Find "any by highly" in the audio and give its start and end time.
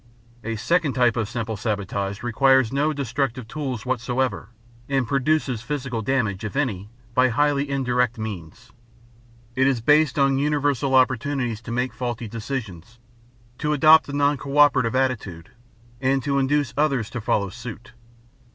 6.55-7.69